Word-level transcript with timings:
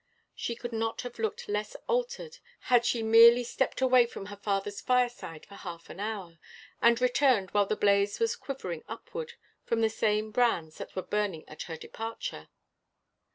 She 0.33 0.55
could 0.55 0.73
not 0.73 1.01
have 1.01 1.19
looked 1.19 1.47
less 1.47 1.75
altered 1.87 2.39
had 2.73 2.85
she 2.85 3.03
merely 3.03 3.43
stepped 3.43 3.81
away 3.81 4.07
from 4.07 4.25
her 4.33 4.35
father's 4.35 4.81
fireside 4.81 5.45
for 5.45 5.53
half 5.53 5.91
an 5.91 5.99
hour, 5.99 6.39
and 6.81 6.99
returned 6.99 7.51
while 7.51 7.67
the 7.67 7.75
blaze 7.75 8.19
was 8.19 8.35
quivering 8.35 8.83
upward 8.89 9.33
from 9.63 9.81
the 9.81 9.91
same 9.91 10.31
brands 10.31 10.79
that 10.79 10.95
were 10.95 11.03
burning 11.03 11.47
at 11.47 11.61
her 11.69 11.77
departure. 11.77 12.49